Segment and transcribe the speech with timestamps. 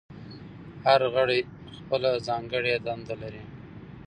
[0.85, 1.39] هر غړی
[1.77, 3.43] خپله ځانګړې دنده لري.